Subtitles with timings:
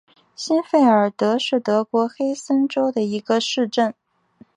[0.35, 3.93] 欣费尔德是德国黑森州的一个市镇。